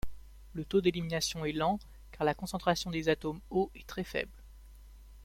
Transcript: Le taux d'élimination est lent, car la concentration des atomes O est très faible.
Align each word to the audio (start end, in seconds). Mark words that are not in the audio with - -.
Le 0.53 0.65
taux 0.65 0.81
d'élimination 0.81 1.45
est 1.45 1.51
lent, 1.51 1.77
car 2.11 2.25
la 2.25 2.33
concentration 2.33 2.89
des 2.89 3.07
atomes 3.07 3.39
O 3.51 3.69
est 3.75 3.85
très 3.85 4.03
faible. 4.03 4.41